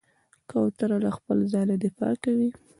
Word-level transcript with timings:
کوتره 0.49 0.97
له 1.05 1.11
خپل 1.17 1.37
ځاله 1.51 1.75
دفاع 1.85 2.13
کوي. 2.23 2.49